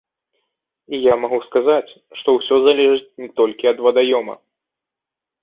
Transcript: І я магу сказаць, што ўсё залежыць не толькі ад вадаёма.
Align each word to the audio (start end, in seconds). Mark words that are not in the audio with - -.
І 0.97 1.01
я 1.11 1.17
магу 1.25 1.37
сказаць, 1.47 1.91
што 2.21 2.27
ўсё 2.39 2.55
залежыць 2.65 3.15
не 3.27 3.31
толькі 3.43 3.71
ад 3.75 3.79
вадаёма. 3.91 4.35